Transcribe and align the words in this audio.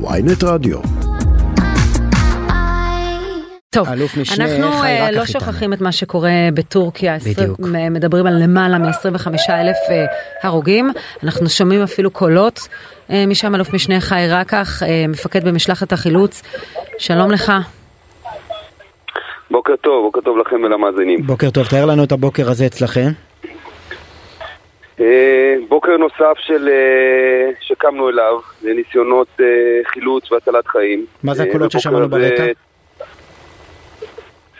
ויינט 0.00 0.44
רדיו. 0.44 0.78
טוב, 3.70 3.88
אלוף 3.88 4.16
משנה 4.16 4.44
אנחנו 4.44 4.82
אה, 4.82 5.10
לא. 5.10 5.26
שוכחים 5.26 5.72
את 5.72 5.80
מה 5.80 5.92
שקורה 5.92 6.30
בטורקיה, 6.54 7.16
בדיוק. 7.18 7.60
מדברים 7.90 8.26
על 8.26 8.42
למעלה 8.42 8.78
מ-25 8.78 9.26
אלף 9.48 9.76
אה, 9.90 10.04
הרוגים, 10.42 10.90
אנחנו 11.24 11.48
שומעים 11.48 11.82
אפילו 11.82 12.10
קולות 12.10 12.68
אה, 13.10 13.24
משם, 13.26 13.54
אלוף 13.54 13.74
משנה 13.74 14.00
חי 14.00 14.26
רקח, 14.30 14.82
מפקד 15.08 15.48
במשלחת 15.48 15.92
החילוץ, 15.92 16.42
שלום 16.98 17.30
לך. 17.30 17.52
בוקר 19.50 19.76
טוב, 19.76 20.04
בוקר 20.04 20.20
טוב 20.20 20.38
לכם 20.38 20.56
ולמאזינים. 20.56 21.26
בוקר 21.26 21.50
טוב, 21.50 21.66
תאר 21.66 21.84
לנו 21.84 22.04
את 22.04 22.12
הבוקר 22.12 22.50
הזה 22.50 22.66
אצלכם. 22.66 23.08
אה, 25.00 25.54
בוקר 25.68 25.96
נוסף 25.96 26.38
של 26.38 26.68
אה, 26.68 27.50
שקמנו 27.60 28.08
אליו, 28.08 28.40
זה 28.60 28.72
ניסיונות 28.74 29.28
אה, 29.40 29.46
חילוץ 29.86 30.32
והצלת 30.32 30.66
חיים. 30.66 31.06
מה 31.22 31.34
זה 31.34 31.42
הקולות 31.42 31.70
ששמענו 31.70 32.08
ברקע? 32.08 32.44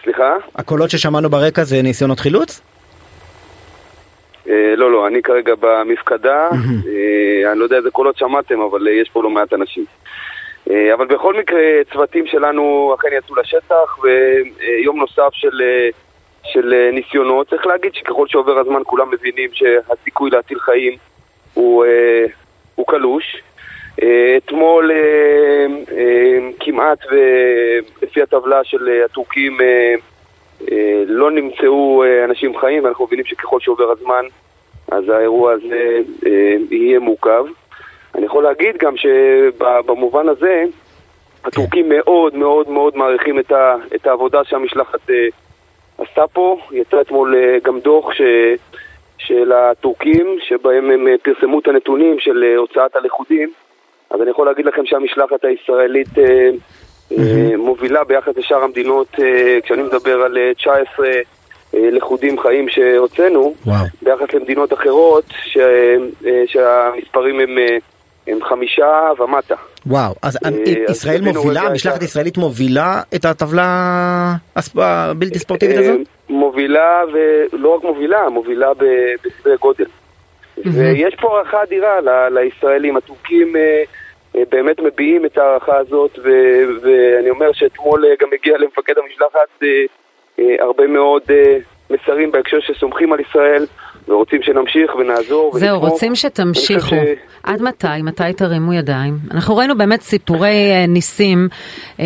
סליחה? 0.02 0.36
הקולות 0.54 0.90
ששמענו 0.90 1.30
ברקע 1.30 1.64
זה 1.64 1.82
ניסיונות 1.82 2.20
חילוץ? 2.20 2.60
לא, 4.76 4.92
לא, 4.92 5.06
אני 5.06 5.22
כרגע 5.22 5.52
במפקדה, 5.60 6.48
אני 7.50 7.58
לא 7.58 7.64
יודע 7.64 7.76
איזה 7.76 7.90
קולות 7.90 8.18
שמעתם, 8.18 8.60
אבל 8.60 8.88
יש 8.88 9.10
פה 9.12 9.22
לא 9.22 9.30
מעט 9.30 9.52
אנשים. 9.52 9.84
אבל 10.66 11.06
בכל 11.06 11.38
מקרה, 11.38 11.60
צוותים 11.92 12.26
שלנו 12.26 12.94
אכן 12.98 13.08
יצאו 13.18 13.36
לשטח, 13.36 13.98
ויום 14.02 14.98
נוסף 15.00 15.28
של, 15.32 15.60
של 16.44 16.74
אה, 16.74 16.90
ניסיונות. 16.92 17.50
צריך 17.50 17.66
להגיד 17.66 17.94
שככל 17.94 18.26
שעובר 18.28 18.58
הזמן 18.58 18.80
כולם 18.84 19.10
מבינים 19.10 19.50
שהסיכוי 19.52 20.30
להציל 20.30 20.58
חיים 20.58 20.92
הוא, 21.54 21.84
אה, 21.84 22.24
הוא 22.74 22.86
קלוש. 22.86 23.42
אה, 24.02 24.36
אתמול 24.36 24.90
כמעט, 26.60 26.98
ולפי 27.10 28.22
הטבלה 28.22 28.64
של 28.64 29.02
הטורקים, 29.04 29.58
לא 31.06 31.30
נמצאו 31.30 32.04
אנשים 32.24 32.58
חיים, 32.58 32.84
ואנחנו 32.84 33.04
מבינים 33.04 33.24
שככל 33.24 33.60
שעובר 33.60 33.90
הזמן, 33.90 34.24
אז 34.92 35.08
האירוע 35.08 35.52
הזה 35.52 36.00
יהיה 36.70 36.98
מורכב. 36.98 37.44
אני 38.14 38.26
יכול 38.26 38.42
להגיד 38.44 38.76
גם 38.76 38.94
שבמובן 38.96 40.28
הזה, 40.28 40.64
הטורקים 41.44 41.88
מאוד 41.88 42.34
מאוד 42.34 42.68
מאוד 42.68 42.96
מעריכים 42.96 43.38
את, 43.38 43.52
ה, 43.52 43.76
את 43.94 44.06
העבודה 44.06 44.44
שהמשלחת 44.44 45.10
עשתה 46.08 46.26
פה. 46.32 46.58
יצא 46.72 47.00
אתמול 47.00 47.34
אה, 47.36 47.58
גם 47.62 47.80
דוח 47.80 48.12
ש, 48.12 48.20
של 49.18 49.52
הטורקים, 49.52 50.36
שבהם 50.48 50.90
הם 50.90 51.08
אה, 51.08 51.14
פרסמו 51.22 51.58
את 51.58 51.68
הנתונים 51.68 52.16
של 52.18 52.44
אה, 52.44 52.56
הוצאת 52.56 52.96
הלכודים. 52.96 53.52
אז 54.10 54.20
אני 54.22 54.30
יכול 54.30 54.46
להגיד 54.46 54.66
לכם 54.66 54.86
שהמשלחת 54.86 55.44
הישראלית 55.44 56.08
מובילה 57.58 58.04
ביחס 58.04 58.36
לשאר 58.36 58.64
המדינות, 58.64 59.08
כשאני 59.62 59.82
מדבר 59.82 60.22
על 60.22 60.38
אה, 60.38 60.54
19 60.54 61.06
אה, 61.06 61.90
לכודים 61.90 62.40
חיים 62.40 62.68
שהוצאנו, 62.68 63.54
וואו. 63.66 63.84
ביחס 64.02 64.34
למדינות 64.34 64.72
אחרות, 64.72 65.24
ש, 65.44 65.58
שהמספרים 66.46 67.40
הם, 67.40 67.58
הם 68.26 68.44
חמישה 68.44 69.10
ומטה. 69.18 69.54
וואו, 69.86 70.14
אז 70.22 70.38
אה, 70.44 70.50
ישראל 70.90 71.20
מובילה, 71.20 71.60
המשלחת 71.60 72.02
הישראלית 72.02 72.36
מובילה 72.36 73.00
את 73.14 73.24
הטבלה 73.24 74.34
הבלתי 74.76 75.38
ספורטיבית 75.38 75.76
אה, 75.76 75.80
הזאת? 75.80 76.00
מובילה, 76.28 77.02
ולא 77.12 77.74
רק 77.76 77.82
מובילה, 77.84 78.28
מובילה 78.28 78.72
בסדרי 78.74 79.56
גודל. 79.60 79.84
ויש 80.56 81.14
פה 81.20 81.36
הערכה 81.36 81.62
אדירה 81.62 82.00
לישראלים. 82.30 82.96
הטורקים 82.96 83.56
אה, 83.56 83.82
באמת 84.50 84.80
מביעים 84.80 85.26
את 85.26 85.38
ההערכה 85.38 85.76
הזאת, 85.76 86.18
ואני 86.82 87.30
אומר 87.30 87.52
שאתמול 87.52 88.04
גם 88.20 88.28
הגיע 88.32 88.58
למפקד 88.58 88.94
המשלחת 88.98 89.64
הרבה 90.60 90.86
מאוד 90.86 91.22
מסרים 91.90 92.32
בהקשר 92.32 92.60
שסומכים 92.60 93.12
על 93.12 93.20
ישראל, 93.20 93.66
ורוצים 94.08 94.42
שנמשיך 94.42 94.94
ונעזור. 94.96 95.58
זהו, 95.58 95.68
ונתמוך. 95.74 95.92
רוצים 95.92 96.14
שתמשיכו. 96.14 96.88
ש- 96.88 96.94
עד 97.42 97.62
מתי? 97.62 97.86
מתי 98.02 98.32
תרימו 98.36 98.72
ידיים? 98.72 99.14
אנחנו 99.30 99.56
ראינו 99.56 99.78
באמת 99.78 100.00
סיפורי 100.00 100.48
אה, 100.72 100.86
ניסים, 100.88 101.48
אה, 102.00 102.04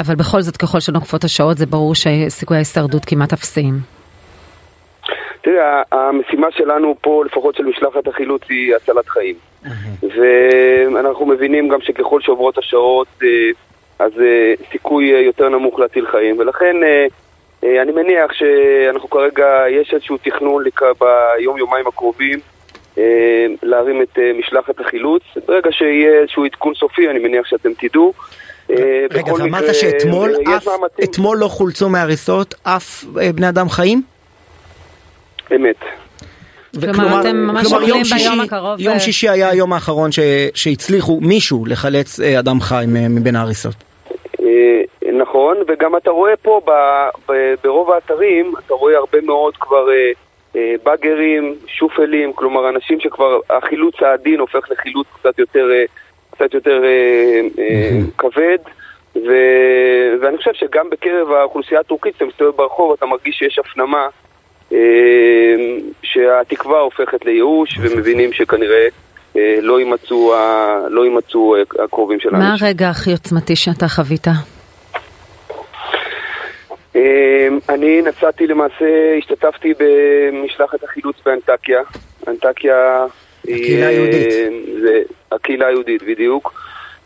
אבל 0.00 0.14
בכל 0.14 0.40
זאת 0.40 0.56
ככל 0.56 0.80
שנוקפות 0.80 1.24
השעות 1.24 1.58
זה 1.58 1.66
ברור 1.66 1.94
שסיכויי 1.94 2.58
ההישרדות 2.58 3.04
כמעט 3.04 3.32
אפסיים. 3.32 3.74
תראה, 5.42 5.82
המשימה 5.92 6.46
שלנו 6.50 6.94
פה, 7.00 7.22
לפחות 7.26 7.54
של 7.54 7.64
משלחת 7.64 8.06
החילוץ, 8.08 8.42
היא 8.48 8.74
הצלת 8.76 9.08
חיים. 9.08 9.34
ואנחנו 10.94 11.26
מבינים 11.26 11.68
גם 11.68 11.78
שככל 11.80 12.20
שעוברות 12.20 12.58
השעות, 12.58 13.06
אה, 13.22 13.28
אז 13.98 14.12
סיכוי 14.72 15.04
יותר 15.26 15.48
נמוך 15.48 15.78
להציל 15.78 16.06
חיים. 16.10 16.38
ולכן 16.38 16.76
אני 17.62 17.92
מניח 17.92 18.32
שאנחנו 18.32 19.10
כרגע, 19.10 19.46
יש 19.70 19.94
איזשהו 19.94 20.16
תכנון 20.16 20.64
ביום-יומיים 21.00 21.86
הקרובים 21.86 22.38
אה, 22.98 23.02
להרים 23.62 24.02
את 24.02 24.18
אה, 24.18 24.30
משלחת 24.38 24.80
החילוץ. 24.80 25.22
ברגע 25.48 25.72
שיהיה 25.72 26.20
איזשהו 26.20 26.44
עדכון 26.44 26.74
סופי, 26.74 27.10
אני 27.10 27.18
מניח 27.18 27.46
שאתם 27.46 27.70
תדעו. 27.80 28.12
אה, 28.70 28.76
רגע, 29.10 29.34
ואמרת 29.34 29.74
שאתמול 29.74 30.34
אה, 30.48 30.56
אף. 30.56 30.66
אתמול 31.04 31.38
לא 31.38 31.48
חולצו 31.48 31.88
מהריסות 31.88 32.54
אף 32.62 33.04
אה, 33.20 33.32
בני 33.32 33.48
אדם 33.48 33.68
חיים? 33.68 34.02
אמת. 35.56 35.76
כלומר, 36.80 37.20
אתם 37.20 37.36
ממש 37.36 37.70
יום 37.72 37.84
ביום 37.84 38.04
שישי- 38.04 38.28
הקרוב, 38.44 38.80
יום 38.80 38.94
אה, 38.94 39.00
שישי 39.00 39.28
היה 39.28 39.48
היום 39.48 39.72
האחרון 39.72 40.12
ש- 40.12 40.18
שהצליחו 40.54 41.18
מישהו 41.22 41.64
לחלץ 41.66 42.20
אה, 42.20 42.38
אדם 42.38 42.60
חי 42.60 42.84
מבין 42.88 43.36
ההריסות. 43.36 43.74
נכון, 45.40 45.56
וגם 45.68 45.96
אתה 45.96 46.10
רואה 46.10 46.36
פה 46.36 46.60
ב- 46.66 47.30
ב- 47.32 47.54
ברוב 47.64 47.90
האתרים, 47.90 48.52
אתה 48.66 48.74
רואה 48.74 48.96
הרבה 48.96 49.18
מאוד 49.20 49.56
כבר 49.56 49.90
אה, 49.90 50.10
אה, 50.56 50.74
באגרים, 50.84 51.54
שופלים, 51.66 52.32
כלומר 52.32 52.68
אנשים 52.68 53.00
שכבר 53.00 53.38
החילוץ 53.50 53.94
העדין 54.02 54.40
הופך 54.40 54.70
לחילוץ 54.70 55.06
קצת 55.20 55.38
יותר, 55.38 55.70
אה, 55.72 55.84
קצת 56.30 56.54
יותר 56.54 56.82
אה, 56.84 57.40
אה, 57.58 57.90
כבד, 58.18 58.58
ו... 59.16 59.28
ואני 60.22 60.36
חושב 60.36 60.50
שגם 60.54 60.90
בקרב 60.90 61.30
האוכלוסייה 61.32 61.80
הטורקית, 61.80 62.14
כשאתה 62.14 62.24
מסתובב 62.24 62.56
ברחוב, 62.56 62.92
אתה 62.92 63.06
מרגיש 63.06 63.36
שיש 63.36 63.58
הפנמה 63.58 64.06
אה, 64.72 64.78
שהתקווה 66.02 66.78
הופכת 66.80 67.24
לייאוש, 67.24 67.78
ומבינים 67.80 68.32
שכנראה 68.32 68.86
אה, 69.36 69.58
לא 69.62 69.80
יימצאו 69.80 70.34
ה- 70.34 70.80
לא 70.88 71.04
יימצאו 71.04 71.56
אה, 71.56 71.62
הקרובים 71.84 72.20
של 72.20 72.30
מה. 72.30 72.54
הרגע 72.60 72.88
הכי 72.88 73.10
עוצמתי 73.12 73.56
שאתה 73.56 73.88
חווית? 73.88 74.26
אמ, 77.00 77.58
אני 77.68 78.02
נסעתי 78.02 78.46
למעשה, 78.46 79.14
השתתפתי 79.18 79.74
במשלחת 79.78 80.84
החילוץ 80.84 81.16
באנטקיה. 81.24 81.82
אנטקיה 82.28 83.06
היא... 83.44 83.54
הקהילה 83.54 83.86
היהודית. 83.86 84.32
אה, 84.32 84.48
זה 84.80 85.02
הקהילה 85.32 85.66
היהודית, 85.66 86.02
בדיוק. 86.02 86.54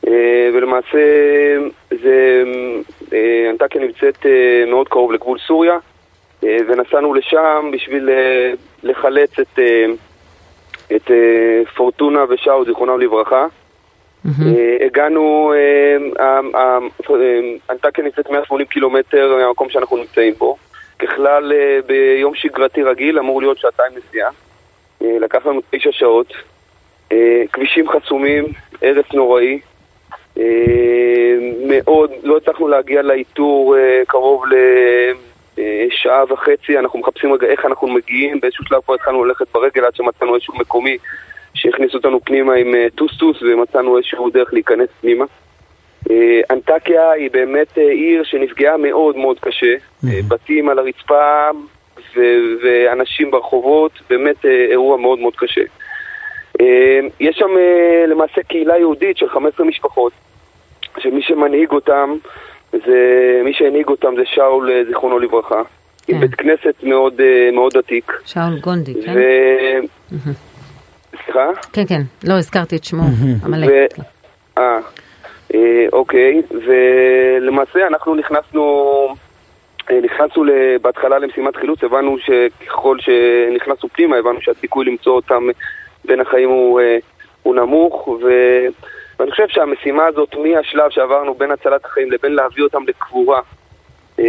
אה, 0.09 0.51
ולמעשה 0.55 0.99
זה... 1.91 2.43
אה, 3.13 3.51
אנטקיה 3.51 3.81
נמצאת 3.81 4.27
מאוד 4.67 4.89
קרוב 4.89 5.13
לגבול 5.13 5.39
סוריה, 5.47 5.79
ונסענו 6.43 7.15
לשם 7.15 7.71
בשביל 7.73 8.11
לחלץ 8.83 9.31
את, 9.41 9.59
את 10.97 11.11
פורטונה 11.77 12.25
ושאול, 12.29 12.67
זיכרונם 12.67 13.01
לברכה. 13.01 13.47
הגענו, 14.87 15.53
אה, 15.57 16.39
אה, 16.61 16.79
אנטקיה 17.71 18.05
נמצאת 18.05 18.31
180 18.31 18.67
קילומטר 18.67 19.37
מהמקום 19.39 19.71
שאנחנו 19.71 19.97
נמצאים 19.97 20.35
בו. 20.35 20.57
ככלל, 20.99 21.53
אה, 21.53 21.79
ביום 21.87 22.35
שגרתי 22.35 22.83
רגיל 22.83 23.19
אמור 23.19 23.43
להיות 23.43 23.59
שעתיים 23.59 23.93
נסיעה. 23.97 24.31
אה, 25.03 25.19
לקח 25.21 25.47
לנו 25.47 25.61
תשע 25.71 25.93
שעות. 25.93 26.33
כבישים 27.53 27.89
חסומים, 27.89 28.45
הרס 28.83 29.05
נוראי. 29.13 29.59
מאוד, 31.67 32.11
לא 32.23 32.37
הצלחנו 32.37 32.69
להגיע 32.69 33.03
לאיתור 33.03 33.77
קרוב 34.07 34.45
לשעה 35.59 36.25
וחצי, 36.29 36.79
אנחנו 36.79 36.99
מחפשים 36.99 37.33
רגע 37.33 37.47
איך 37.47 37.65
אנחנו 37.65 37.89
מגיעים, 37.89 38.41
באיזשהו 38.41 38.65
שלב 38.65 38.81
כבר 38.85 38.95
התחלנו 38.95 39.25
ללכת 39.25 39.47
ברגל 39.53 39.85
עד 39.85 39.95
שמצאנו 39.95 40.35
איזשהו 40.35 40.55
מקומי 40.59 40.99
שהכניסו 41.55 41.97
אותנו 41.97 42.21
פנימה 42.25 42.55
עם 42.55 42.75
אה, 42.75 42.87
טוסטוס 42.95 43.43
ומצאנו 43.43 43.97
איזשהו 43.97 44.31
דרך 44.31 44.53
להיכנס 44.53 44.89
פנימה. 45.01 45.25
אה, 46.11 46.41
אנטקיה 46.51 47.11
היא 47.11 47.31
באמת 47.31 47.79
אה, 47.79 47.91
עיר 47.91 48.25
שנפגעה 48.25 48.77
מאוד 48.77 49.17
מאוד 49.17 49.41
קשה, 49.41 49.75
בתים 50.29 50.69
על 50.69 50.79
הרצפה 50.79 51.51
ו- 52.17 52.55
ואנשים 52.63 53.31
ברחובות, 53.31 53.93
באמת 54.11 54.45
אירוע 54.45 54.97
מאוד 54.97 55.19
מאוד 55.19 55.37
קשה. 55.37 55.61
יש 57.21 57.37
שם 57.37 57.51
למעשה 58.09 58.43
קהילה 58.43 58.79
יהודית 58.79 59.17
של 59.17 59.29
15 59.29 59.67
משפחות, 59.67 60.13
שמי 60.99 61.23
שמנהיג 61.23 61.71
אותם, 61.71 62.15
זה, 62.73 63.41
מי 63.45 63.53
שהנהיג 63.53 63.89
אותם 63.89 64.15
זה 64.17 64.23
שאול, 64.25 64.71
זיכרונו 64.89 65.19
לברכה, 65.19 65.63
עם 66.09 66.15
כן. 66.15 66.21
בית 66.21 66.35
כנסת 66.35 66.75
מאוד, 66.83 67.21
מאוד 67.53 67.77
עתיק. 67.77 68.13
שאול 68.25 68.59
גונדי, 68.61 68.95
כן? 69.05 69.13
סליחה? 71.35 71.61
כן, 71.73 71.87
כן, 71.89 72.01
לא 72.25 72.35
הזכרתי 72.35 72.77
את 72.77 72.85
שמו, 72.85 73.03
המלא. 73.43 73.67
אה, 74.59 74.79
אה, 75.55 75.87
אוקיי, 75.93 76.43
ולמעשה 76.51 77.87
אנחנו 77.87 78.15
נכנסנו, 78.15 78.65
אה, 79.91 80.01
נכנסנו 80.01 80.45
בהתחלה 80.83 81.19
למשימת 81.19 81.57
חילוץ, 81.57 81.85
הבנו 81.85 82.17
שככל 82.19 82.97
שנכנסנו 83.01 83.89
פנימה, 83.89 84.17
הבנו 84.17 84.41
שהסיכוי 84.41 84.85
למצוא 84.85 85.13
אותם 85.13 85.49
בין 86.05 86.21
החיים 86.21 86.49
הוא, 86.49 86.81
אה, 86.81 86.97
הוא 87.43 87.55
נמוך, 87.55 88.09
ו... 88.09 88.29
ואני 89.19 89.31
חושב 89.31 89.49
שהמשימה 89.49 90.07
הזאת, 90.07 90.35
מהשלב 90.35 90.91
שעברנו 90.91 91.35
בין 91.35 91.51
הצלת 91.51 91.85
החיים 91.85 92.13
לבין 92.13 92.33
להביא 92.33 92.65
אותם 92.65 92.83
לקבורה, 92.89 93.41
אה, 94.19 94.25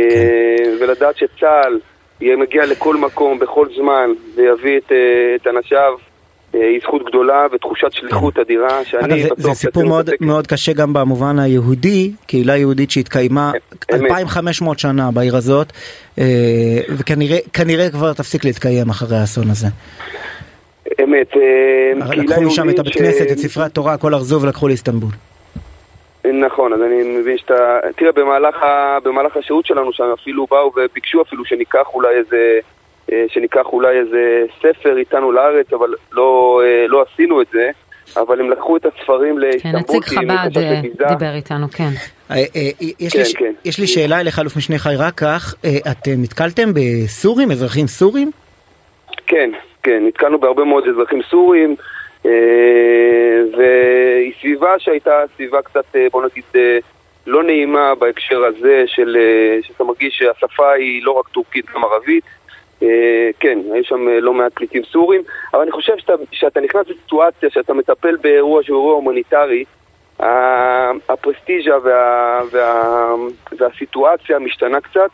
ולדעת 0.80 1.18
שצה"ל 1.18 1.80
יהיה 2.22 2.38
מגיע 2.38 2.66
לכל 2.66 2.96
מקום, 2.96 3.40
בכל 3.40 3.68
זמן, 3.76 4.10
ויביא 4.36 4.78
את, 4.78 4.92
את 5.36 5.48
אנשיו, 5.48 5.94
היא 6.62 6.80
זכות 6.82 7.06
גדולה 7.06 7.48
ותחושת 7.52 7.92
שליחות 7.92 8.40
אדירה, 8.40 8.86
שאני 8.86 9.24
אגב, 9.24 9.34
בטוח 9.34 9.38
זה 9.38 9.54
סיפור 9.54 9.84
שהציונות 9.84 10.22
מאוד, 10.22 10.48
קשה 10.48 10.74
גם 10.74 10.94
במובן 10.94 11.40
היהודי, 11.40 12.12
קהילה 12.28 12.58
יהודית 12.58 12.92
שהתקיימה 12.92 13.52
אמת. 13.94 14.12
2,500 14.12 14.80
שנה 14.80 15.10
בעיר 15.14 15.36
הזאת, 15.36 15.68
אה, 16.20 16.24
וכנראה 16.98 17.38
כנראה 17.54 17.90
כבר 17.90 18.14
תפסיק 18.14 18.46
להתקיים 18.46 18.90
אחרי 18.90 19.18
האסון 19.18 19.50
הזה. 19.50 19.68
אמת, 21.04 21.38
אה, 21.38 22.08
קהילה 22.08 22.24
לקחו 22.24 22.42
משם 22.42 22.70
את 22.70 22.76
יהודית 22.76 22.80
הבית 22.80 22.96
כנסת, 22.96 23.32
את 23.32 23.38
ספרי 23.38 23.64
התורה, 23.64 23.94
הכל 23.94 24.14
ארזו 24.14 24.42
ולקחו 24.42 24.68
לאיסטנבול. 24.68 25.12
נכון, 26.34 26.74
אז 26.74 26.82
אני 26.82 27.18
מבין 27.20 27.38
שאתה... 27.38 27.80
תראה, 27.96 28.12
במהלך, 28.12 28.64
ה... 28.64 28.98
במהלך 29.04 29.38
השהות 29.38 29.66
שלנו 29.66 29.94
שם 29.94 30.04
אפילו 30.22 30.48
באו 30.52 30.72
וביקשו 30.76 31.22
אפילו 31.22 31.46
שניקח 31.46 31.88
אולי 31.94 32.16
איזה... 32.18 32.60
אה, 33.12 33.26
שניקח 33.28 33.66
אולי 33.66 34.00
איזה 34.00 34.44
ספר 34.60 34.98
איתנו 34.98 35.32
לארץ, 35.32 35.74
אבל 35.74 35.94
לא, 36.12 36.62
אה, 36.64 36.88
לא 36.88 37.06
עשינו 37.12 37.42
את 37.42 37.48
זה. 37.54 37.70
אבל 38.18 38.40
הם 38.40 38.50
לקחו 38.50 38.78
את 38.78 38.86
הספרים 38.86 39.36
כן, 39.36 39.42
לאיסטנבול. 39.42 39.80
נציג 39.80 40.04
חב"ד 40.04 40.58
אה. 40.58 40.82
דיבר 41.10 41.36
איתנו, 41.36 41.68
כן. 41.72 41.90
יש, 43.00 43.14
כן, 43.14 43.20
לי, 43.20 43.34
כן. 43.38 43.54
יש 43.66 43.80
לי 43.80 43.88
שאלה 43.88 44.20
אליך, 44.20 44.40
אלוף 44.40 44.58
משנה 44.58 44.78
חי 44.78 44.94
רקח, 44.98 45.56
אתם 45.92 46.12
נתקלתם 46.18 46.70
בסורים, 46.74 47.52
אזרחים 47.52 47.88
סורים? 47.88 48.32
כן, 49.28 49.50
כן, 49.84 50.04
נתקלנו 50.08 50.40
בהרבה 50.40 50.64
מאוד 50.64 50.84
אזרחים 50.88 51.22
סורים, 51.30 51.76
והיא 53.58 54.34
סביבה 54.42 54.80
שהייתה 54.80 55.24
סביבה 55.36 55.62
קצת, 55.62 55.96
בוא 56.12 56.24
נגיד, 56.26 56.44
לא 57.28 57.44
נעימה 57.44 57.96
בהקשר 57.96 58.44
הזה 58.46 58.84
של, 58.88 59.18
שאתה 59.62 59.84
מרגיש 59.84 60.18
שהשפה 60.18 60.72
היא 60.72 61.04
לא 61.04 61.12
רק 61.12 61.28
טורקית, 61.28 61.66
גם 61.76 61.84
ערבית. 61.84 62.24
אה, 62.84 63.30
כן, 63.40 63.60
היו 63.74 63.84
שם 63.84 64.08
אה, 64.08 64.20
לא 64.20 64.34
מעט 64.34 64.54
פליטים 64.54 64.84
סורים, 64.84 65.22
אבל 65.54 65.62
אני 65.62 65.72
חושב 65.72 65.94
שאתה, 65.98 66.14
שאתה 66.32 66.60
נכנס 66.62 66.88
לסיטואציה, 66.88 67.50
שאתה 67.50 67.74
מטפל 67.74 68.16
באירוע 68.16 68.64
שהוא 68.64 68.78
אירוע 68.78 68.94
הומניטרי, 68.94 69.64
הפרסטיז'ה 71.10 71.78
וה, 71.84 72.42
וה, 72.52 73.14
והסיטואציה 73.60 74.40
משתנה 74.40 74.82
קצת. 74.82 75.10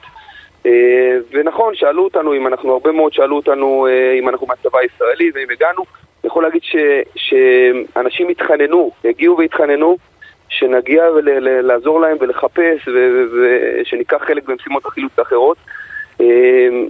אה, 0.65 1.17
ונכון, 1.31 1.75
שאלו 1.75 2.03
אותנו 2.03 2.33
אם 2.33 2.47
אנחנו, 2.47 2.73
הרבה 2.73 2.91
מאוד 2.91 3.13
שאלו 3.13 3.35
אותנו 3.35 3.87
אם 4.19 4.29
אנחנו 4.29 4.47
מהצבא 4.47 4.79
הישראלי 4.79 5.31
ואם 5.33 5.47
הגענו. 5.51 5.83
אני 6.23 6.27
יכול 6.27 6.43
להגיד 6.43 6.61
ש, 6.63 6.75
שאנשים 7.15 8.29
התחננו, 8.29 8.91
הגיעו 9.05 9.37
והתחננו, 9.37 9.97
שנגיע 10.49 11.03
ולעזור 11.11 12.01
להם 12.01 12.17
ולחפש 12.19 12.87
ושניקח 13.33 14.17
חלק 14.27 14.43
במשימות 14.43 14.85
החילוץ 14.85 15.19
האחרות. 15.19 15.57
אה, 16.21 16.25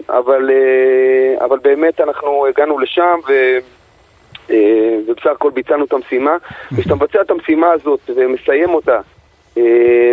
אבל, 0.09 0.50
אה, 0.50 1.45
אבל 1.45 1.59
באמת 1.59 2.01
אנחנו 2.01 2.45
הגענו 2.47 2.79
לשם 2.79 3.19
ו... 3.27 3.31
אה, 4.50 4.97
ובסך 5.07 5.27
הכל 5.27 5.51
ביצענו 5.51 5.85
את 5.85 5.94
המשימה. 5.94 6.38
וכשאתה 6.71 6.95
מבצע 6.95 7.21
את 7.21 7.31
המשימה 7.31 7.71
הזאת 7.71 8.00
ומסיים 8.15 8.69
אותה, 8.69 9.00
אה, 9.57 9.63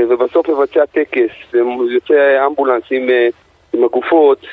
ובסוף 0.09 0.49
מבצע 0.49 0.87
טקס, 0.87 1.31
ויוצא 1.53 2.47
אמבולנס 2.47 2.83
עם, 2.91 3.09
עם 3.73 3.85
הגופות, 3.85 4.47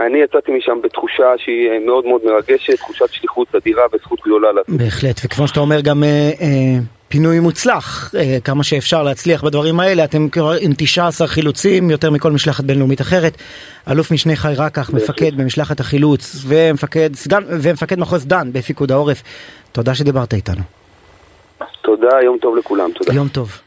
אני 0.00 0.18
יצאתי 0.18 0.52
משם 0.52 0.78
בתחושה 0.82 1.32
שהיא 1.36 1.78
מאוד 1.86 2.06
מאוד 2.06 2.20
מרגשת, 2.24 2.74
תחושת 2.76 3.08
שליחות 3.12 3.54
אדירה 3.54 3.82
וזכות 3.92 4.20
גדולה. 4.20 4.48
בהחלט, 4.68 5.20
וכמו 5.24 5.48
שאתה 5.48 5.60
אומר 5.60 5.80
גם 5.80 6.02
פינוי 7.12 7.40
מוצלח, 7.40 8.14
אה, 8.14 8.38
כמה 8.44 8.64
שאפשר 8.64 9.02
להצליח 9.02 9.44
בדברים 9.44 9.80
האלה, 9.80 10.04
אתם 10.04 10.28
כבר 10.28 10.52
עם 10.60 10.72
19 10.76 11.26
חילוצים, 11.26 11.90
יותר 11.90 12.10
מכל 12.10 12.32
משלחת 12.32 12.64
בינלאומית 12.64 13.00
אחרת. 13.00 13.36
אלוף 13.90 14.10
משנה 14.10 14.36
חי 14.36 14.52
רקח. 14.56 14.90
מפקד 14.90 15.36
במשלחת 15.36 15.80
החילוץ, 15.80 16.36
ומפקד, 16.46 17.10
סגן, 17.14 17.42
ומפקד 17.48 17.98
מחוז 17.98 18.26
דן 18.26 18.52
בפיקוד 18.52 18.92
העורף, 18.92 19.22
תודה 19.72 19.94
שדיברת 19.94 20.34
איתנו. 20.34 20.62
תודה, 21.82 22.22
יום 22.24 22.38
טוב 22.40 22.56
לכולם, 22.56 22.90
תודה. 22.92 23.14
יום 23.14 23.28
טוב. 23.28 23.62